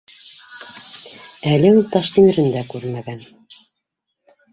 Әле 1.51 1.69
ул 1.75 1.83
Таштимерен 1.95 2.49
дә 2.55 2.63
күрмәгән 2.71 3.21